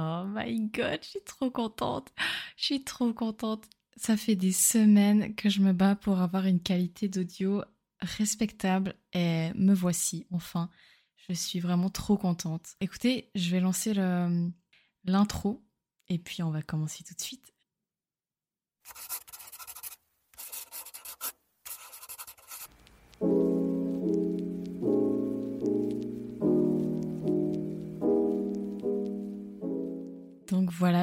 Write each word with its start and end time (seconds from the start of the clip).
Oh 0.00 0.22
my 0.28 0.70
god, 0.70 1.00
je 1.02 1.08
suis 1.08 1.24
trop 1.24 1.50
contente. 1.50 2.12
Je 2.56 2.64
suis 2.66 2.84
trop 2.84 3.12
contente. 3.12 3.64
Ça 3.96 4.16
fait 4.16 4.36
des 4.36 4.52
semaines 4.52 5.34
que 5.34 5.48
je 5.48 5.60
me 5.60 5.72
bats 5.72 5.96
pour 5.96 6.20
avoir 6.20 6.46
une 6.46 6.60
qualité 6.60 7.08
d'audio 7.08 7.64
respectable 8.00 8.94
et 9.12 9.50
me 9.54 9.74
voici 9.74 10.24
enfin. 10.30 10.70
Je 11.16 11.32
suis 11.32 11.58
vraiment 11.58 11.90
trop 11.90 12.16
contente. 12.16 12.76
Écoutez, 12.80 13.32
je 13.34 13.50
vais 13.50 13.58
lancer 13.58 13.92
l'intro 15.04 15.64
et 16.08 16.18
puis 16.18 16.44
on 16.44 16.50
va 16.52 16.62
commencer 16.62 17.02
tout 17.02 17.14
de 17.14 17.20
suite. 17.20 17.52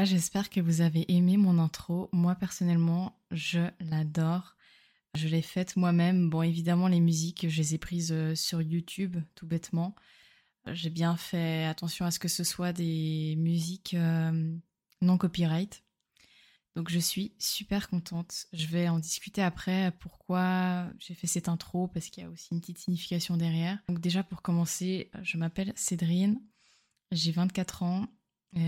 J'espère 0.05 0.49
que 0.49 0.61
vous 0.61 0.81
avez 0.81 1.11
aimé 1.11 1.37
mon 1.37 1.59
intro. 1.59 2.09
Moi 2.13 2.35
personnellement, 2.35 3.19
je 3.31 3.59
l'adore. 3.79 4.55
Je 5.15 5.27
l'ai 5.27 5.41
faite 5.41 5.75
moi-même. 5.75 6.29
Bon, 6.29 6.41
évidemment, 6.41 6.87
les 6.87 6.99
musiques, 6.99 7.47
je 7.49 7.57
les 7.57 7.75
ai 7.75 7.77
prises 7.77 8.11
euh, 8.11 8.35
sur 8.35 8.61
YouTube, 8.61 9.17
tout 9.33 9.47
bêtement. 9.47 9.95
J'ai 10.67 10.89
bien 10.89 11.15
fait 11.15 11.65
attention 11.65 12.05
à 12.05 12.11
ce 12.11 12.19
que 12.19 12.27
ce 12.27 12.43
soit 12.43 12.73
des 12.73 13.35
musiques 13.37 13.93
euh, 13.93 14.55
non 15.01 15.17
copyright. 15.17 15.83
Donc 16.75 16.89
je 16.89 16.99
suis 16.99 17.33
super 17.39 17.89
contente. 17.89 18.47
Je 18.51 18.67
vais 18.67 18.89
en 18.89 18.99
discuter 18.99 19.41
après 19.41 19.93
pourquoi 19.99 20.89
j'ai 20.99 21.13
fait 21.13 21.27
cette 21.27 21.47
intro 21.47 21.87
parce 21.87 22.09
qu'il 22.09 22.23
y 22.23 22.25
a 22.25 22.29
aussi 22.29 22.49
une 22.51 22.59
petite 22.59 22.79
signification 22.79 23.37
derrière. 23.37 23.79
Donc 23.87 24.01
déjà 24.01 24.23
pour 24.23 24.41
commencer, 24.41 25.09
je 25.21 25.37
m'appelle 25.37 25.71
Cédrine, 25.77 26.41
j'ai 27.11 27.31
24 27.31 27.83
ans, 27.83 28.07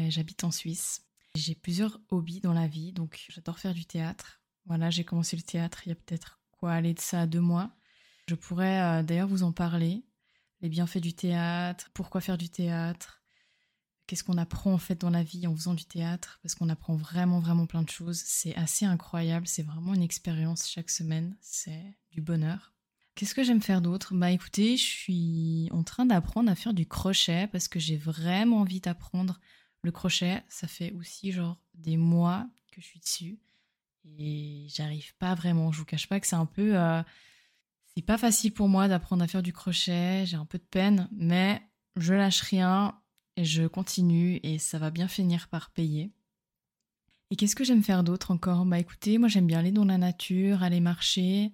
j'habite 0.08 0.46
en 0.46 0.52
Suisse. 0.52 1.07
J'ai 1.38 1.54
plusieurs 1.54 2.00
hobbies 2.10 2.42
dans 2.42 2.54
la 2.54 2.68
vie, 2.68 2.92
donc 2.94 3.26
j'adore 3.30 3.60
faire 3.60 3.76
du 3.76 3.86
théâtre. 3.86 4.42
Voilà, 4.66 4.90
j'ai 4.90 5.04
commencé 5.04 5.36
le 5.36 5.44
théâtre 5.44 5.84
il 5.86 5.90
y 5.90 5.92
a 5.92 5.96
peut-être 5.96 6.40
quoi 6.52 6.72
aller 6.72 6.96
de 6.96 7.00
ça 7.00 7.22
à 7.22 7.28
deux 7.28 7.42
mois. 7.42 7.72
Je 8.28 8.34
pourrais 8.34 8.82
euh, 8.82 9.04
d'ailleurs 9.04 9.28
vous 9.28 9.44
en 9.44 9.52
parler, 9.52 10.04
les 10.62 10.70
bienfaits 10.70 10.98
du 10.98 11.14
théâtre, 11.14 11.92
pourquoi 11.94 12.22
faire 12.22 12.40
du 12.40 12.50
théâtre, 12.50 13.22
qu'est-ce 14.08 14.24
qu'on 14.24 14.38
apprend 14.40 14.74
en 14.74 14.80
fait 14.80 15.00
dans 15.00 15.12
la 15.12 15.22
vie 15.22 15.46
en 15.46 15.56
faisant 15.56 15.76
du 15.76 15.86
théâtre, 15.86 16.40
parce 16.42 16.56
qu'on 16.56 16.70
apprend 16.70 16.96
vraiment 16.96 17.40
vraiment 17.40 17.68
plein 17.68 17.84
de 17.84 17.90
choses. 17.90 18.18
C'est 18.26 18.56
assez 18.56 18.86
incroyable, 18.86 19.48
c'est 19.48 19.64
vraiment 19.64 19.94
une 19.94 20.02
expérience 20.02 20.68
chaque 20.68 20.90
semaine, 20.90 21.38
c'est 21.40 21.98
du 22.12 22.22
bonheur. 22.22 22.74
Qu'est-ce 23.14 23.36
que 23.36 23.44
j'aime 23.44 23.62
faire 23.62 23.82
d'autre? 23.82 24.16
Bah 24.16 24.32
écoutez, 24.32 24.76
je 24.76 24.84
suis 24.84 25.70
en 25.72 25.84
train 25.84 26.08
d'apprendre 26.08 26.50
à 26.52 26.56
faire 26.56 26.74
du 26.74 26.88
crochet 26.88 27.48
parce 27.52 27.68
que 27.68 27.80
j'ai 27.80 27.98
vraiment 27.98 28.62
envie 28.62 28.82
d'apprendre 28.82 29.40
le 29.84 29.92
crochet, 29.92 30.44
ça 30.50 30.68
fait 30.68 30.92
aussi 30.92 31.32
genre 31.32 31.58
des 31.74 31.98
mois 31.98 32.48
que 32.72 32.82
je 32.82 32.86
suis 32.86 33.00
dessus 33.00 33.40
et 34.18 34.68
j'arrive 34.70 35.16
pas 35.18 35.36
vraiment. 35.36 35.72
Je 35.72 35.80
vous 35.80 35.86
cache 35.86 36.08
pas 36.08 36.20
que 36.20 36.28
c'est 36.28 36.36
un 36.36 36.46
peu. 36.46 36.78
Euh, 36.78 37.02
c'est 37.96 38.02
pas 38.04 38.18
facile 38.18 38.54
pour 38.54 38.70
moi 38.70 38.88
d'apprendre 38.88 39.24
à 39.24 39.28
faire 39.28 39.44
du 39.44 39.54
crochet, 39.54 40.26
j'ai 40.26 40.38
un 40.38 40.46
peu 40.46 40.60
de 40.60 40.64
peine, 40.64 41.10
mais 41.12 41.62
je 41.96 42.14
lâche 42.14 42.42
rien 42.42 43.00
et 43.38 43.46
je 43.46 43.66
continue 43.66 44.40
et 44.44 44.60
ça 44.60 44.78
va 44.78 44.92
bien 44.92 45.08
finir 45.08 45.48
par 45.48 45.72
payer. 45.72 46.12
Et 47.32 47.36
qu'est-ce 47.36 47.56
que 47.56 47.64
j'aime 47.64 47.84
faire 47.84 48.04
d'autre 48.04 48.32
encore? 48.32 48.66
Bah 48.66 48.80
écoutez, 48.80 49.18
moi 49.18 49.28
j'aime 49.28 49.48
bien 49.48 49.60
aller 49.60 49.72
dans 49.72 49.86
la 49.86 49.98
nature, 49.98 50.64
aller 50.64 50.80
marcher. 50.80 51.52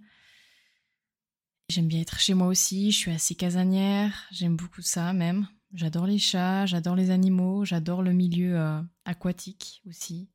J'aime 1.69 1.87
bien 1.87 2.01
être 2.01 2.19
chez 2.19 2.33
moi 2.33 2.47
aussi, 2.47 2.91
je 2.91 2.97
suis 2.97 3.11
assez 3.11 3.35
casanière, 3.35 4.27
j'aime 4.31 4.57
beaucoup 4.57 4.81
ça 4.81 5.13
même. 5.13 5.47
J'adore 5.73 6.05
les 6.05 6.19
chats, 6.19 6.67
j'adore 6.67 6.95
les 6.95 7.09
animaux, 7.09 7.65
j'adore 7.65 8.03
le 8.03 8.13
milieu 8.13 8.59
euh, 8.59 8.79
aquatique 9.05 9.81
aussi. 9.87 10.29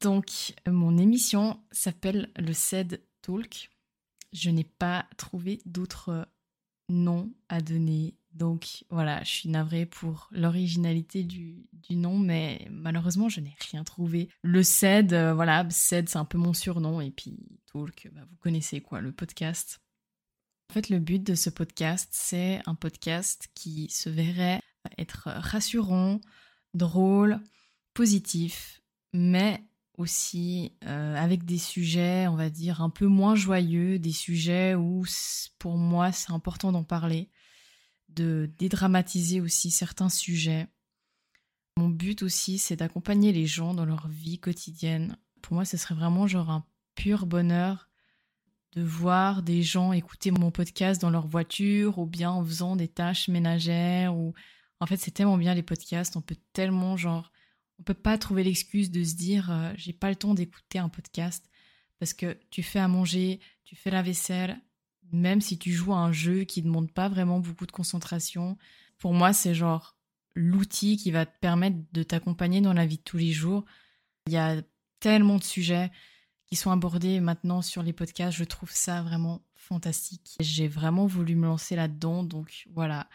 Donc, 0.00 0.54
mon 0.68 0.96
émission 0.96 1.60
s'appelle 1.72 2.30
le 2.36 2.52
SED 2.52 3.02
Talk. 3.20 3.70
Je 4.32 4.50
n'ai 4.50 4.64
pas 4.64 5.06
trouvé 5.16 5.60
d'autres 5.66 6.28
noms 6.88 7.32
à 7.48 7.60
donner. 7.60 8.14
Donc 8.32 8.84
voilà, 8.90 9.22
je 9.24 9.30
suis 9.30 9.48
navrée 9.48 9.86
pour 9.86 10.28
l'originalité 10.30 11.24
du, 11.24 11.66
nom, 11.90 12.18
mais 12.18 12.66
malheureusement, 12.70 13.28
je 13.28 13.40
n'ai 13.40 13.54
rien 13.70 13.82
trouvé. 13.82 14.28
Le 14.42 14.62
SED, 14.62 15.12
euh, 15.12 15.34
voilà, 15.34 15.68
SED, 15.68 16.08
c'est 16.08 16.18
un 16.18 16.24
peu 16.24 16.38
mon 16.38 16.54
surnom. 16.54 17.00
Et 17.00 17.10
puis, 17.10 17.36
Talk, 17.72 18.08
bah, 18.12 18.22
vous 18.30 18.36
connaissez 18.36 18.80
quoi, 18.80 19.00
le 19.00 19.12
podcast. 19.12 19.80
En 20.72 20.74
fait, 20.74 20.88
le 20.88 21.00
but 21.00 21.22
de 21.22 21.34
ce 21.34 21.50
podcast, 21.50 22.08
c'est 22.12 22.62
un 22.64 22.74
podcast 22.74 23.50
qui 23.54 23.90
se 23.90 24.08
verrait 24.08 24.62
être 24.96 25.28
rassurant, 25.28 26.18
drôle, 26.72 27.40
positif, 27.92 28.80
mais 29.12 29.62
aussi 29.98 30.72
euh, 30.86 31.14
avec 31.14 31.44
des 31.44 31.58
sujets, 31.58 32.26
on 32.26 32.36
va 32.36 32.48
dire, 32.48 32.80
un 32.80 32.88
peu 32.88 33.04
moins 33.04 33.34
joyeux, 33.34 33.98
des 33.98 34.12
sujets 34.12 34.74
où 34.74 35.04
pour 35.58 35.76
moi 35.76 36.10
c'est 36.10 36.32
important 36.32 36.72
d'en 36.72 36.84
parler, 36.84 37.28
de 38.08 38.50
dédramatiser 38.58 39.42
aussi 39.42 39.70
certains 39.70 40.08
sujets. 40.08 40.68
Mon 41.76 41.90
but 41.90 42.22
aussi, 42.22 42.58
c'est 42.58 42.76
d'accompagner 42.76 43.34
les 43.34 43.44
gens 43.44 43.74
dans 43.74 43.84
leur 43.84 44.08
vie 44.08 44.38
quotidienne. 44.38 45.18
Pour 45.42 45.52
moi, 45.52 45.66
ce 45.66 45.76
serait 45.76 45.96
vraiment 45.96 46.26
genre 46.26 46.48
un 46.48 46.64
pur 46.94 47.26
bonheur 47.26 47.91
de 48.72 48.82
voir 48.82 49.42
des 49.42 49.62
gens 49.62 49.92
écouter 49.92 50.30
mon 50.30 50.50
podcast 50.50 51.00
dans 51.00 51.10
leur 51.10 51.26
voiture 51.26 51.98
ou 51.98 52.06
bien 52.06 52.30
en 52.30 52.44
faisant 52.44 52.76
des 52.76 52.88
tâches 52.88 53.28
ménagères 53.28 54.16
ou 54.16 54.32
en 54.80 54.86
fait 54.86 54.96
c'est 54.96 55.10
tellement 55.10 55.36
bien 55.36 55.54
les 55.54 55.62
podcasts. 55.62 56.16
On 56.16 56.22
peut 56.22 56.36
tellement 56.52 56.96
genre 56.96 57.30
on 57.78 57.82
peut 57.82 57.94
pas 57.94 58.16
trouver 58.16 58.44
l'excuse 58.44 58.90
de 58.90 59.04
se 59.04 59.14
dire 59.14 59.50
euh, 59.50 59.72
j'ai 59.76 59.92
pas 59.92 60.08
le 60.08 60.16
temps 60.16 60.34
d'écouter 60.34 60.78
un 60.78 60.88
podcast 60.88 61.50
parce 61.98 62.14
que 62.14 62.38
tu 62.50 62.62
fais 62.62 62.78
à 62.78 62.88
manger 62.88 63.40
tu 63.64 63.76
fais 63.76 63.90
la 63.90 64.02
vaisselle 64.02 64.58
même 65.12 65.42
si 65.42 65.58
tu 65.58 65.70
joues 65.70 65.92
à 65.92 65.98
un 65.98 66.12
jeu 66.12 66.44
qui 66.44 66.62
demande 66.62 66.90
pas 66.90 67.10
vraiment 67.10 67.40
beaucoup 67.40 67.66
de 67.66 67.72
concentration. 67.72 68.56
Pour 68.98 69.12
moi 69.12 69.34
c'est 69.34 69.54
genre 69.54 69.98
l'outil 70.34 70.96
qui 70.96 71.10
va 71.10 71.26
te 71.26 71.38
permettre 71.40 71.76
de 71.92 72.02
t'accompagner 72.02 72.62
dans 72.62 72.72
la 72.72 72.86
vie 72.86 72.96
de 72.96 73.02
tous 73.02 73.18
les 73.18 73.32
jours. 73.32 73.66
Il 74.26 74.32
y 74.32 74.38
a 74.38 74.62
tellement 74.98 75.36
de 75.36 75.44
sujets 75.44 75.90
qui 76.52 76.56
sont 76.56 76.70
abordés 76.70 77.18
maintenant 77.20 77.62
sur 77.62 77.82
les 77.82 77.94
podcasts. 77.94 78.36
Je 78.36 78.44
trouve 78.44 78.70
ça 78.70 79.00
vraiment 79.00 79.40
fantastique. 79.54 80.36
J'ai 80.38 80.68
vraiment 80.68 81.06
voulu 81.06 81.34
me 81.34 81.46
lancer 81.46 81.76
là-dedans, 81.76 82.24
donc 82.24 82.66
voilà. 82.74 83.08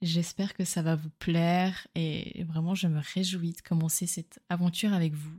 J'espère 0.00 0.54
que 0.54 0.64
ça 0.64 0.80
va 0.80 0.96
vous 0.96 1.10
plaire 1.18 1.86
et 1.94 2.44
vraiment 2.44 2.74
je 2.74 2.86
me 2.86 3.02
réjouis 3.12 3.52
de 3.52 3.60
commencer 3.60 4.06
cette 4.06 4.40
aventure 4.48 4.94
avec 4.94 5.12
vous. 5.12 5.38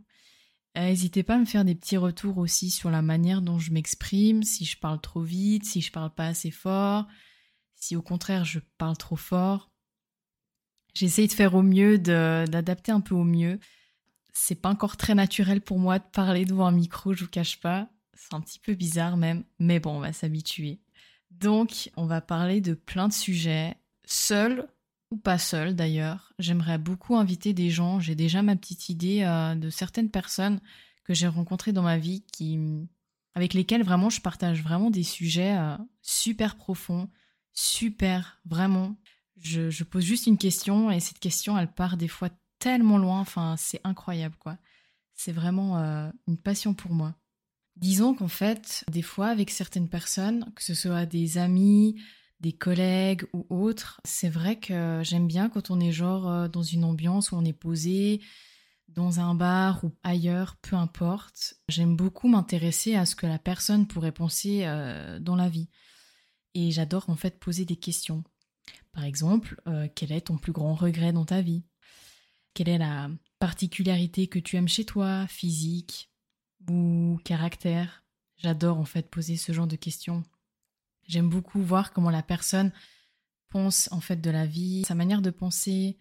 Euh, 0.77 0.81
n'hésitez 0.81 1.23
pas 1.23 1.37
à 1.37 1.39
me 1.39 1.45
faire 1.45 1.65
des 1.65 1.73
petits 1.73 1.97
retours 1.97 2.37
aussi 2.37 2.69
sur 2.69 2.91
la 2.91 3.01
manière 3.01 3.41
dont 3.41 3.57
je 3.57 3.71
m'exprime, 3.71 4.43
si 4.43 4.63
je 4.63 4.77
parle 4.77 5.01
trop 5.01 5.23
vite, 5.23 5.65
si 5.65 5.81
je 5.81 5.91
parle 5.91 6.13
pas 6.13 6.27
assez 6.27 6.51
fort, 6.51 7.07
si 7.73 7.95
au 7.95 8.03
contraire 8.03 8.45
je 8.45 8.59
parle 8.77 8.95
trop 8.95 9.15
fort. 9.15 9.71
J'essaye 10.93 11.27
de 11.27 11.33
faire 11.33 11.55
au 11.55 11.63
mieux, 11.63 11.97
d'adapter 11.97 12.91
un 12.91 13.01
peu 13.01 13.15
au 13.15 13.23
mieux 13.23 13.59
c'est 14.33 14.55
pas 14.55 14.69
encore 14.69 14.97
très 14.97 15.15
naturel 15.15 15.61
pour 15.61 15.79
moi 15.79 15.99
de 15.99 16.03
parler 16.11 16.45
devant 16.45 16.67
un 16.67 16.71
micro, 16.71 17.13
je 17.13 17.23
vous 17.23 17.29
cache 17.29 17.59
pas. 17.59 17.89
C'est 18.13 18.33
un 18.33 18.41
petit 18.41 18.59
peu 18.59 18.73
bizarre 18.73 19.17
même, 19.17 19.43
mais 19.59 19.79
bon, 19.79 19.97
on 19.97 19.99
va 19.99 20.13
s'habituer. 20.13 20.79
Donc, 21.31 21.89
on 21.95 22.05
va 22.05 22.21
parler 22.21 22.61
de 22.61 22.73
plein 22.73 23.07
de 23.07 23.13
sujets, 23.13 23.75
seul 24.05 24.67
ou 25.11 25.17
pas 25.17 25.37
seul 25.37 25.75
d'ailleurs. 25.75 26.33
J'aimerais 26.39 26.77
beaucoup 26.77 27.15
inviter 27.15 27.53
des 27.53 27.69
gens, 27.69 27.99
j'ai 27.99 28.15
déjà 28.15 28.41
ma 28.41 28.55
petite 28.55 28.89
idée 28.89 29.23
euh, 29.23 29.55
de 29.55 29.69
certaines 29.69 30.09
personnes 30.09 30.59
que 31.03 31.13
j'ai 31.13 31.27
rencontrées 31.27 31.73
dans 31.73 31.81
ma 31.81 31.97
vie 31.97 32.23
qui 32.31 32.59
avec 33.35 33.53
lesquelles 33.53 33.83
vraiment 33.83 34.09
je 34.09 34.21
partage 34.21 34.61
vraiment 34.61 34.89
des 34.89 35.03
sujets 35.03 35.57
euh, 35.57 35.77
super 36.01 36.55
profonds, 36.55 37.09
super 37.53 38.41
vraiment. 38.45 38.95
Je, 39.37 39.69
je, 39.69 39.83
pose 39.83 40.03
juste 40.03 40.27
une 40.27 40.37
question 40.37 40.91
et 40.91 40.99
cette 40.99 41.19
question 41.19 41.57
elle 41.57 41.71
part 41.71 41.95
des 41.95 42.09
fois 42.09 42.29
tellement 42.59 42.97
loin. 42.97 43.19
Enfin, 43.19 43.55
c'est 43.57 43.81
incroyable, 43.83 44.35
quoi. 44.37 44.57
C'est 45.15 45.31
vraiment 45.31 45.79
euh, 45.79 46.09
une 46.27 46.37
passion 46.37 46.73
pour 46.73 46.91
moi. 46.91 47.15
Disons 47.75 48.13
qu'en 48.13 48.27
fait, 48.27 48.85
des 48.91 49.01
fois, 49.01 49.27
avec 49.27 49.49
certaines 49.49 49.89
personnes, 49.89 50.45
que 50.55 50.63
ce 50.63 50.73
soit 50.73 51.05
des 51.05 51.37
amis, 51.37 52.01
des 52.39 52.53
collègues 52.53 53.25
ou 53.33 53.45
autres, 53.49 53.99
c'est 54.05 54.29
vrai 54.29 54.57
que 54.57 55.01
j'aime 55.03 55.27
bien 55.27 55.49
quand 55.49 55.71
on 55.71 55.79
est 55.79 55.91
genre 55.91 56.29
euh, 56.29 56.47
dans 56.47 56.63
une 56.63 56.83
ambiance 56.83 57.31
où 57.31 57.35
on 57.35 57.43
est 57.43 57.53
posé, 57.53 58.21
dans 58.87 59.19
un 59.19 59.35
bar 59.35 59.83
ou 59.83 59.91
ailleurs, 60.03 60.55
peu 60.61 60.75
importe. 60.75 61.55
J'aime 61.67 61.95
beaucoup 61.95 62.27
m'intéresser 62.27 62.95
à 62.95 63.05
ce 63.05 63.15
que 63.15 63.27
la 63.27 63.39
personne 63.39 63.87
pourrait 63.87 64.11
penser 64.11 64.61
euh, 64.63 65.19
dans 65.19 65.35
la 65.35 65.49
vie. 65.49 65.69
Et 66.53 66.71
j'adore 66.71 67.09
en 67.09 67.15
fait 67.15 67.39
poser 67.39 67.65
des 67.65 67.75
questions. 67.75 68.23
Par 68.91 69.03
exemple, 69.03 69.61
quel 69.95 70.11
est 70.11 70.21
ton 70.21 70.37
plus 70.37 70.51
grand 70.51 70.73
regret 70.73 71.13
dans 71.13 71.25
ta 71.25 71.41
vie? 71.41 71.63
Quelle 72.59 72.67
est 72.75 72.77
la 72.77 73.09
particularité 73.39 74.27
que 74.27 74.37
tu 74.37 74.57
aimes 74.57 74.67
chez 74.67 74.83
toi, 74.83 75.25
physique 75.27 76.09
ou 76.69 77.17
caractère? 77.23 78.03
J'adore 78.35 78.79
en 78.79 78.83
fait 78.83 79.09
poser 79.09 79.37
ce 79.37 79.53
genre 79.53 79.65
de 79.65 79.77
questions. 79.77 80.25
J'aime 81.07 81.29
beaucoup 81.29 81.61
voir 81.61 81.93
comment 81.93 82.09
la 82.09 82.21
personne 82.21 82.73
pense 83.47 83.89
en 83.93 84.01
fait 84.01 84.17
de 84.17 84.29
la 84.29 84.45
vie, 84.45 84.83
sa 84.85 84.93
manière 84.93 85.21
de 85.21 85.29
penser, 85.29 85.99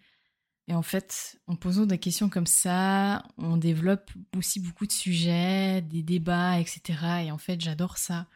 Et 0.67 0.73
en 0.75 0.81
fait, 0.81 1.39
en 1.47 1.55
posant 1.55 1.85
des 1.85 1.97
questions 1.97 2.27
comme 2.27 2.45
ça, 2.45 3.25
on 3.37 3.55
développe 3.55 4.11
aussi 4.35 4.59
beaucoup 4.59 4.85
de 4.85 4.91
sujets, 4.91 5.81
des 5.81 6.03
débats, 6.03 6.59
etc. 6.59 7.23
Et 7.23 7.31
en 7.31 7.37
fait, 7.37 7.61
j'adore 7.61 7.97
ça. 7.97 8.27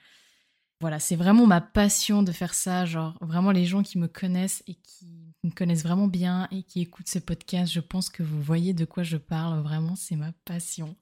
Voilà, 0.79 1.01
c'est 1.01 1.17
vraiment 1.17 1.45
ma 1.45 1.59
passion 1.59 2.23
de 2.23 2.31
faire 2.31 2.53
ça. 2.53 2.85
Genre, 2.85 3.17
vraiment, 3.19 3.51
les 3.51 3.65
gens 3.65 3.83
qui 3.83 3.97
me 3.97 4.07
connaissent 4.07 4.63
et 4.65 4.75
qui 4.75 5.22
connaissent 5.51 5.83
vraiment 5.83 6.07
bien 6.07 6.47
et 6.51 6.63
qui 6.63 6.81
écoutent 6.81 7.09
ce 7.09 7.19
podcast, 7.19 7.71
je 7.71 7.79
pense 7.79 8.09
que 8.09 8.23
vous 8.23 8.41
voyez 8.41 8.73
de 8.73 8.85
quoi 8.85 9.03
je 9.03 9.17
parle. 9.17 9.61
Vraiment, 9.61 9.95
c'est 9.95 10.15
ma 10.15 10.31
passion. 10.45 10.95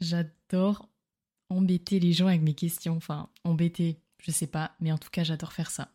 J'adore 0.00 0.88
embêter 1.48 1.98
les 1.98 2.12
gens 2.12 2.28
avec 2.28 2.42
mes 2.42 2.54
questions. 2.54 2.96
Enfin, 2.96 3.28
embêter, 3.44 4.00
je 4.22 4.30
sais 4.30 4.46
pas, 4.46 4.72
mais 4.80 4.92
en 4.92 4.98
tout 4.98 5.10
cas, 5.10 5.24
j'adore 5.24 5.52
faire 5.52 5.70
ça. 5.70 5.92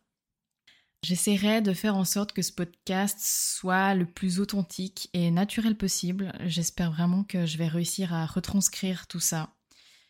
J'essaierai 1.03 1.61
de 1.61 1.73
faire 1.73 1.95
en 1.95 2.03
sorte 2.03 2.31
que 2.31 2.41
ce 2.41 2.51
podcast 2.51 3.19
soit 3.21 3.93
le 3.93 4.05
plus 4.05 4.39
authentique 4.39 5.09
et 5.13 5.29
naturel 5.29 5.77
possible. 5.77 6.33
J'espère 6.45 6.91
vraiment 6.91 7.23
que 7.23 7.45
je 7.45 7.57
vais 7.57 7.67
réussir 7.67 8.13
à 8.13 8.25
retranscrire 8.25 9.07
tout 9.07 9.19
ça. 9.19 9.53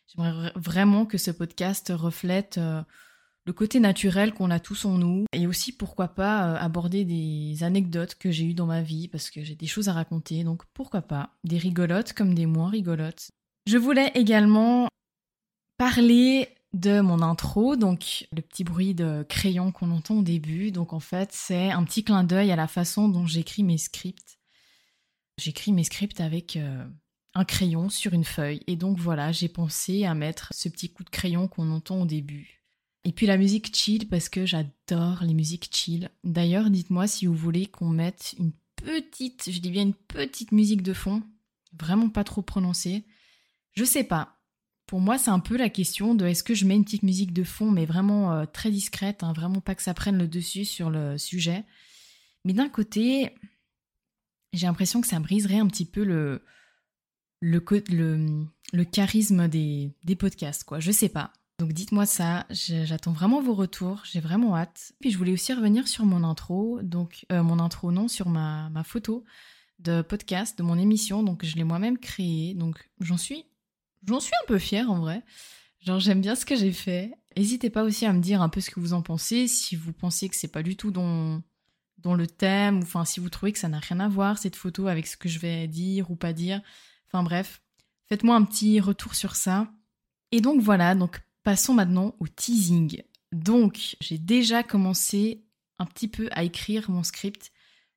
J'aimerais 0.08 0.54
vraiment 0.56 1.06
que 1.06 1.18
ce 1.18 1.32
podcast 1.32 1.92
reflète 1.94 2.58
euh, 2.58 2.82
le 3.46 3.54
côté 3.54 3.80
naturel 3.80 4.34
qu'on 4.34 4.50
a 4.50 4.60
tous 4.60 4.86
en 4.86 4.98
nous 4.98 5.26
et 5.32 5.46
aussi 5.48 5.72
pourquoi 5.72 6.08
pas 6.08 6.50
euh, 6.50 6.58
aborder 6.58 7.06
des 7.06 7.64
anecdotes 7.64 8.16
que 8.16 8.32
j'ai 8.32 8.46
eues 8.46 8.54
dans 8.54 8.66
ma 8.66 8.82
vie 8.82 9.08
parce 9.08 9.30
que 9.30 9.44
j'ai 9.44 9.56
des 9.56 9.68
choses 9.68 9.88
à 9.88 9.94
raconter 9.94 10.44
donc 10.44 10.64
pourquoi 10.74 11.02
pas 11.02 11.30
des 11.44 11.58
rigolotes 11.58 12.14
comme 12.14 12.34
des 12.34 12.48
moins 12.48 12.70
rigolotes. 12.70 13.30
Je 13.68 13.78
voulais 13.78 14.12
également 14.16 14.88
parler 15.78 16.50
de 16.74 17.00
mon 17.00 17.22
intro, 17.22 17.76
donc 17.76 18.28
le 18.36 18.42
petit 18.42 18.64
bruit 18.64 18.94
de 18.94 19.26
crayon 19.28 19.72
qu'on 19.72 19.92
entend 19.92 20.16
au 20.16 20.24
début. 20.24 20.72
Donc 20.72 20.94
en 20.94 21.00
fait, 21.00 21.30
c'est 21.32 21.72
un 21.72 21.84
petit 21.84 22.04
clin 22.04 22.24
d'œil 22.24 22.52
à 22.52 22.56
la 22.56 22.68
façon 22.68 23.08
dont 23.10 23.26
j'écris 23.26 23.64
mes 23.64 23.78
scripts. 23.78 24.38
J'écris 25.38 25.72
mes 25.72 25.84
scripts 25.84 26.22
avec 26.22 26.58
euh, 26.58 26.86
un 27.34 27.46
crayon 27.46 27.90
sur 27.90 28.14
une 28.14 28.24
feuille. 28.24 28.62
Et 28.68 28.76
donc 28.76 28.98
voilà, 28.98 29.32
j'ai 29.32 29.50
pensé 29.50 30.06
à 30.06 30.14
mettre 30.14 30.50
ce 30.54 30.70
petit 30.70 30.92
coup 30.92 31.04
de 31.04 31.10
crayon 31.10 31.48
qu'on 31.48 31.72
entend 31.72 32.02
au 32.02 32.06
début. 32.06 32.65
Et 33.06 33.12
puis 33.12 33.28
la 33.28 33.38
musique 33.38 33.74
chill 33.74 34.08
parce 34.08 34.30
que 34.30 34.46
j'adore 34.46 35.24
les 35.24 35.36
musiques 35.36 35.70
chill. 35.72 36.10
D'ailleurs, 36.24 36.70
dites-moi 36.70 37.08
si 37.08 37.28
vous 37.28 37.36
voulez 37.36 37.68
qu'on 37.68 37.90
mette 37.90 38.36
une 38.40 38.52
petite, 38.76 39.50
je 39.50 39.60
dis 39.60 39.72
bien 39.72 39.84
une 39.84 39.94
petite 39.94 40.52
musique 40.52 40.82
de 40.82 40.94
fond, 40.94 41.24
vraiment 41.80 42.10
pas 42.10 42.24
trop 42.24 42.42
prononcée. 42.42 43.06
Je 43.74 43.84
sais 43.84 44.04
pas, 44.04 44.36
pour 44.88 45.00
moi, 45.00 45.18
c'est 45.18 45.32
un 45.32 45.40
peu 45.40 45.58
la 45.58 45.70
question 45.70 46.16
de 46.16 46.26
est-ce 46.26 46.44
que 46.44 46.54
je 46.54 46.66
mets 46.66 46.76
une 46.76 46.84
petite 46.84 47.04
musique 47.04 47.34
de 47.34 47.44
fond, 47.44 47.72
mais 47.72 47.86
vraiment 47.86 48.34
euh, 48.34 48.46
très 48.46 48.70
discrète, 48.72 49.24
hein, 49.24 49.34
vraiment 49.34 49.62
pas 49.62 49.76
que 49.76 49.84
ça 49.84 49.94
prenne 49.94 50.18
le 50.18 50.28
dessus 50.28 50.66
sur 50.66 50.90
le 50.90 51.18
sujet. 51.18 51.64
Mais 52.44 52.54
d'un 52.54 52.70
côté, 52.70 53.32
j'ai 54.54 54.68
l'impression 54.68 55.02
que 55.02 55.08
ça 55.08 55.20
briserait 55.20 55.60
un 55.60 55.68
petit 55.68 55.86
peu 55.86 56.04
le, 56.04 56.44
le, 57.42 57.64
le, 58.74 58.84
charisme 58.84 59.48
des, 59.48 59.92
des, 60.04 60.16
podcasts, 60.16 60.64
quoi. 60.64 60.80
Je 60.80 60.92
sais 60.92 61.10
pas. 61.10 61.34
Donc 61.58 61.72
dites-moi 61.72 62.06
ça, 62.06 62.46
j'attends 62.50 63.14
vraiment 63.14 63.42
vos 63.42 63.54
retours, 63.54 64.02
j'ai 64.04 64.20
vraiment 64.20 64.58
hâte. 64.58 64.92
Puis 65.00 65.12
je 65.12 65.18
voulais 65.18 65.32
aussi 65.32 65.54
revenir 65.54 65.88
sur 65.88 66.06
mon 66.06 66.24
intro, 66.24 66.80
donc 66.84 67.26
euh, 67.32 67.44
mon 67.44 67.60
intro 67.60 67.92
non, 67.92 68.08
sur 68.08 68.28
ma, 68.28 68.70
ma 68.70 68.84
photo 68.84 69.24
de 69.80 70.02
podcast, 70.02 70.58
de 70.58 70.64
mon 70.64 70.78
émission, 70.78 71.24
donc 71.24 71.46
je 71.46 71.56
l'ai 71.56 71.64
moi-même 71.64 71.98
créée, 71.98 72.54
donc 72.54 72.90
j'en 73.00 73.18
suis 73.18 73.46
J'en 74.08 74.20
suis 74.20 74.34
un 74.44 74.48
peu 74.48 74.60
fière 74.60 74.92
en 74.92 75.00
vrai. 75.00 75.24
Genre 75.80 76.00
j'aime 76.00 76.22
bien 76.22 76.36
ce 76.36 76.46
que 76.46 76.56
j'ai 76.56 76.72
fait. 76.72 77.14
N'hésitez 77.38 77.70
pas 77.70 77.84
aussi 77.84 78.06
à 78.06 78.14
me 78.14 78.22
dire 78.22 78.42
un 78.42 78.50
peu 78.50 78.62
ce 78.62 78.70
que 78.70 78.80
vous 78.80 78.94
en 78.94 79.02
pensez, 79.02 79.48
si 79.48 79.76
vous 79.76 79.94
pensez 79.94 80.30
que 80.30 80.36
c'est 80.36 80.48
pas 80.48 80.64
du 80.64 80.76
tout 80.76 80.92
dans, 80.92 81.42
dans 81.98 82.16
le 82.16 82.28
thème, 82.28 82.80
ou 82.80 82.84
enfin 82.84 83.06
si 83.06 83.20
vous 83.20 83.30
trouvez 83.30 83.52
que 83.52 83.60
ça 83.60 83.68
n'a 83.68 83.80
rien 83.80 84.00
à 84.00 84.08
voir 84.08 84.38
cette 84.38 84.56
photo 84.56 84.88
avec 84.88 85.08
ce 85.08 85.18
que 85.18 85.30
je 85.30 85.40
vais 85.40 85.68
dire 85.68 86.12
ou 86.12 86.16
pas 86.16 86.34
dire. 86.34 86.62
Enfin 87.08 87.24
bref, 87.24 87.62
faites-moi 88.08 88.36
un 88.36 88.44
petit 88.44 88.80
retour 88.80 89.16
sur 89.16 89.36
ça. 89.36 89.72
Et 90.32 90.42
donc 90.42 90.62
voilà, 90.62 90.96
donc 90.96 91.22
passons 91.46 91.76
maintenant 91.76 92.16
au 92.20 92.28
teasing. 92.28 93.04
Donc 93.32 93.96
j'ai 94.02 94.18
déjà 94.18 94.64
commencé 94.64 95.46
un 95.80 95.86
petit 95.86 96.08
peu 96.08 96.28
à 96.32 96.44
écrire 96.44 96.90
mon 96.90 97.04
script 97.04 97.52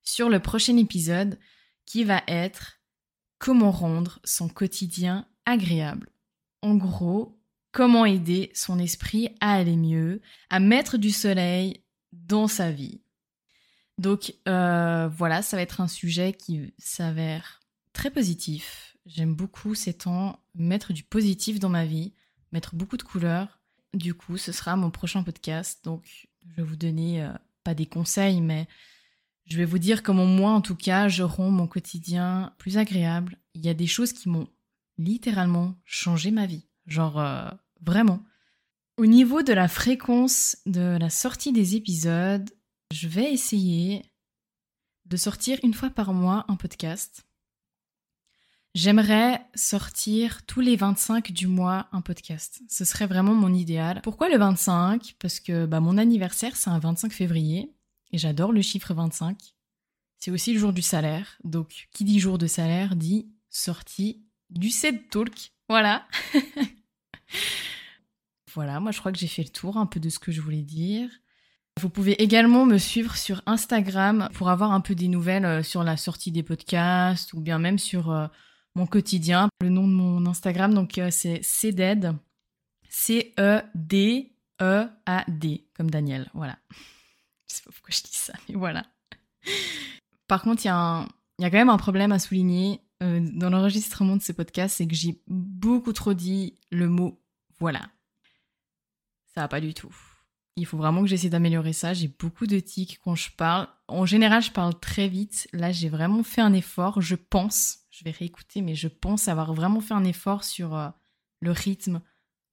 sur 0.04 0.28
le 0.28 0.38
prochain 0.38 0.76
épisode 0.76 1.38
qui 1.86 2.04
va 2.04 2.22
être 2.28 2.80
comment 3.38 3.70
rendre 3.70 4.20
son 4.22 4.48
quotidien 4.48 5.26
agréable. 5.46 6.10
En 6.60 6.74
gros, 6.74 7.40
comment 7.72 8.04
aider 8.04 8.50
son 8.54 8.78
esprit 8.78 9.30
à 9.40 9.54
aller 9.54 9.76
mieux, 9.76 10.20
à 10.50 10.60
mettre 10.60 10.98
du 10.98 11.10
soleil 11.10 11.82
dans 12.12 12.48
sa 12.48 12.70
vie. 12.70 13.00
Donc 13.96 14.34
euh, 14.46 15.08
voilà, 15.08 15.40
ça 15.40 15.56
va 15.56 15.62
être 15.62 15.80
un 15.80 15.88
sujet 15.88 16.34
qui 16.34 16.74
s'avère 16.78 17.60
très 17.94 18.10
positif. 18.10 18.96
J'aime 19.06 19.34
beaucoup 19.34 19.74
ces 19.74 19.94
temps 19.94 20.38
mettre 20.54 20.92
du 20.92 21.02
positif 21.02 21.58
dans 21.58 21.70
ma 21.70 21.86
vie, 21.86 22.12
mettre 22.52 22.74
beaucoup 22.74 22.96
de 22.96 23.02
couleurs. 23.02 23.60
Du 23.94 24.14
coup, 24.14 24.36
ce 24.36 24.52
sera 24.52 24.76
mon 24.76 24.90
prochain 24.90 25.22
podcast. 25.22 25.84
Donc 25.84 26.28
je 26.46 26.54
vais 26.56 26.62
vous 26.62 26.76
donner 26.76 27.22
euh, 27.22 27.32
pas 27.64 27.74
des 27.74 27.86
conseils, 27.86 28.40
mais 28.40 28.66
je 29.46 29.56
vais 29.56 29.64
vous 29.64 29.78
dire 29.78 30.02
comment 30.02 30.26
moi, 30.26 30.50
en 30.50 30.60
tout 30.60 30.76
cas, 30.76 31.08
je 31.08 31.22
rends 31.22 31.50
mon 31.50 31.66
quotidien 31.66 32.52
plus 32.58 32.76
agréable. 32.76 33.38
Il 33.54 33.64
y 33.64 33.68
a 33.68 33.74
des 33.74 33.86
choses 33.86 34.12
qui 34.12 34.28
m'ont 34.28 34.48
littéralement 34.98 35.74
changé 35.84 36.30
ma 36.30 36.46
vie. 36.46 36.66
Genre, 36.86 37.18
euh, 37.18 37.48
vraiment. 37.80 38.22
Au 38.96 39.06
niveau 39.06 39.42
de 39.42 39.52
la 39.52 39.68
fréquence 39.68 40.56
de 40.66 40.98
la 40.98 41.08
sortie 41.08 41.52
des 41.52 41.76
épisodes, 41.76 42.50
je 42.92 43.08
vais 43.08 43.32
essayer 43.32 44.02
de 45.06 45.16
sortir 45.16 45.58
une 45.62 45.74
fois 45.74 45.90
par 45.90 46.12
mois 46.12 46.44
un 46.48 46.56
podcast. 46.56 47.27
J'aimerais 48.80 49.44
sortir 49.56 50.46
tous 50.46 50.60
les 50.60 50.76
25 50.76 51.32
du 51.32 51.48
mois 51.48 51.88
un 51.90 52.00
podcast. 52.00 52.62
Ce 52.68 52.84
serait 52.84 53.08
vraiment 53.08 53.34
mon 53.34 53.52
idéal. 53.52 54.00
Pourquoi 54.04 54.28
le 54.28 54.38
25 54.38 55.16
Parce 55.18 55.40
que 55.40 55.66
bah, 55.66 55.80
mon 55.80 55.98
anniversaire, 55.98 56.54
c'est 56.54 56.70
un 56.70 56.78
25 56.78 57.12
février. 57.12 57.74
Et 58.12 58.18
j'adore 58.18 58.52
le 58.52 58.62
chiffre 58.62 58.94
25. 58.94 59.36
C'est 60.20 60.30
aussi 60.30 60.52
le 60.52 60.60
jour 60.60 60.72
du 60.72 60.82
salaire. 60.82 61.38
Donc, 61.42 61.88
qui 61.92 62.04
dit 62.04 62.20
jour 62.20 62.38
de 62.38 62.46
salaire 62.46 62.94
dit 62.94 63.26
sortie 63.50 64.22
du 64.48 64.70
set 64.70 65.10
talk. 65.10 65.50
Voilà. 65.68 66.06
voilà, 68.54 68.78
moi 68.78 68.92
je 68.92 69.00
crois 69.00 69.10
que 69.10 69.18
j'ai 69.18 69.26
fait 69.26 69.42
le 69.42 69.48
tour 69.48 69.76
un 69.76 69.86
peu 69.86 69.98
de 69.98 70.08
ce 70.08 70.20
que 70.20 70.30
je 70.30 70.40
voulais 70.40 70.62
dire. 70.62 71.10
Vous 71.80 71.88
pouvez 71.88 72.22
également 72.22 72.64
me 72.64 72.78
suivre 72.78 73.16
sur 73.16 73.42
Instagram 73.46 74.28
pour 74.34 74.50
avoir 74.50 74.70
un 74.70 74.80
peu 74.80 74.94
des 74.94 75.08
nouvelles 75.08 75.44
euh, 75.44 75.62
sur 75.64 75.82
la 75.82 75.96
sortie 75.96 76.30
des 76.30 76.44
podcasts 76.44 77.32
ou 77.32 77.40
bien 77.40 77.58
même 77.58 77.80
sur 77.80 78.12
euh, 78.12 78.28
mon 78.78 78.86
quotidien. 78.86 79.48
Le 79.60 79.68
nom 79.68 79.86
de 79.86 79.92
mon 79.92 80.24
Instagram, 80.26 80.72
donc 80.72 80.96
euh, 80.98 81.10
c'est 81.10 81.42
CEDED. 81.42 82.14
C-E-D-E-A-D, 82.88 84.34
comme 85.74 85.90
Daniel. 85.90 86.30
Voilà. 86.32 86.56
Je 87.48 87.54
sais 87.54 87.62
pas 87.62 87.72
pourquoi 87.72 87.90
je 87.90 88.02
dis 88.02 88.14
ça, 88.14 88.32
mais 88.48 88.54
voilà. 88.54 88.86
Par 90.26 90.42
contre, 90.42 90.64
il 90.64 90.68
y, 90.68 90.70
a 90.70 91.06
y 91.38 91.44
a 91.44 91.50
quand 91.50 91.58
même 91.58 91.68
un 91.68 91.76
problème 91.76 92.12
à 92.12 92.18
souligner. 92.18 92.80
Euh, 93.02 93.20
dans 93.34 93.50
l'enregistrement 93.50 94.16
de 94.16 94.22
ce 94.22 94.32
podcast, 94.32 94.76
c'est 94.78 94.86
que 94.86 94.94
j'ai 94.94 95.22
beaucoup 95.28 95.92
trop 95.92 96.14
dit 96.14 96.54
le 96.70 96.88
mot 96.88 97.20
voilà. 97.60 97.90
Ça 99.34 99.42
va 99.42 99.48
pas 99.48 99.60
du 99.60 99.74
tout. 99.74 99.94
Il 100.56 100.66
faut 100.66 100.76
vraiment 100.76 101.02
que 101.02 101.06
j'essaie 101.06 101.28
d'améliorer 101.28 101.72
ça. 101.72 101.94
J'ai 101.94 102.08
beaucoup 102.08 102.46
de 102.46 102.58
tics 102.58 102.98
quand 103.04 103.14
je 103.14 103.30
parle. 103.30 103.68
En 103.86 104.06
général, 104.06 104.42
je 104.42 104.50
parle 104.50 104.78
très 104.78 105.06
vite. 105.06 105.48
Là, 105.52 105.70
j'ai 105.70 105.88
vraiment 105.88 106.24
fait 106.24 106.40
un 106.40 106.52
effort. 106.52 107.00
Je 107.00 107.14
pense, 107.14 107.78
je 107.98 108.04
vais 108.04 108.12
réécouter, 108.12 108.62
mais 108.62 108.76
je 108.76 108.86
pense 108.86 109.26
avoir 109.26 109.52
vraiment 109.54 109.80
fait 109.80 109.94
un 109.94 110.04
effort 110.04 110.44
sur 110.44 110.76
euh, 110.76 110.88
le 111.40 111.50
rythme 111.50 112.00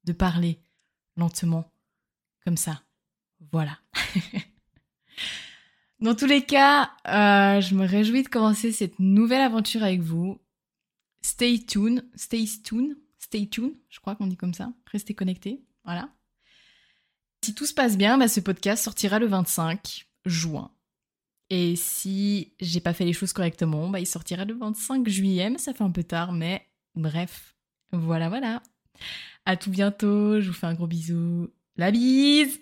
de 0.03 0.11
parler 0.11 0.59
lentement, 1.17 1.71
comme 2.43 2.57
ça. 2.57 2.81
Voilà. 3.51 3.77
Dans 5.99 6.15
tous 6.15 6.25
les 6.25 6.43
cas, 6.43 6.91
euh, 7.07 7.61
je 7.61 7.75
me 7.75 7.85
réjouis 7.85 8.23
de 8.23 8.27
commencer 8.27 8.71
cette 8.71 8.97
nouvelle 8.97 9.41
aventure 9.41 9.83
avec 9.83 10.01
vous. 10.01 10.41
Stay 11.21 11.63
tuned, 11.63 12.03
stay 12.15 12.45
tuned, 12.63 12.97
stay 13.19 13.47
tuned, 13.47 13.75
je 13.89 13.99
crois 13.99 14.15
qu'on 14.15 14.27
dit 14.27 14.37
comme 14.37 14.55
ça. 14.55 14.73
Restez 14.91 15.13
connectés, 15.13 15.63
voilà. 15.83 16.09
Si 17.43 17.53
tout 17.53 17.67
se 17.67 17.73
passe 17.73 17.97
bien, 17.97 18.17
bah, 18.17 18.27
ce 18.27 18.39
podcast 18.39 18.83
sortira 18.83 19.19
le 19.19 19.27
25 19.27 20.07
juin. 20.25 20.71
Et 21.49 21.75
si 21.75 22.53
j'ai 22.59 22.79
pas 22.79 22.93
fait 22.93 23.05
les 23.05 23.13
choses 23.13 23.33
correctement, 23.33 23.89
bah, 23.89 23.99
il 23.99 24.07
sortira 24.07 24.45
le 24.45 24.55
25 24.55 25.07
juillet, 25.07 25.53
ça 25.57 25.73
fait 25.73 25.83
un 25.83 25.91
peu 25.91 26.03
tard, 26.03 26.31
mais 26.31 26.65
bref. 26.95 27.55
Voilà, 27.91 28.29
voilà. 28.29 28.63
À 29.45 29.57
tout 29.57 29.69
bientôt, 29.69 30.39
je 30.41 30.47
vous 30.47 30.53
fais 30.53 30.67
un 30.67 30.73
gros 30.73 30.87
bisou. 30.87 31.49
La 31.77 31.91
bise 31.91 32.59